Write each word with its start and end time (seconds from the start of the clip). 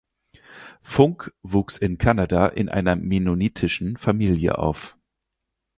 Funk 0.81 1.31
wuchs 1.43 1.77
in 1.77 1.99
Kanada 1.99 2.47
in 2.47 2.69
einer 2.69 2.95
mennonitischen 2.95 3.97
Familie 3.97 4.57
auf. 4.57 4.97